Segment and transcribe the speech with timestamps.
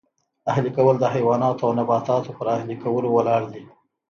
[0.51, 3.63] اهلي کول د حیواناتو او نباتاتو پر اهلي کولو ولاړ دی